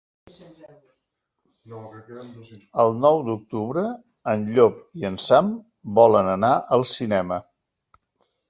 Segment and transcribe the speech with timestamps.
[2.83, 3.85] El nou d'octubre
[4.33, 5.55] en Llop i en Sam
[6.01, 7.43] volen anar al cinema.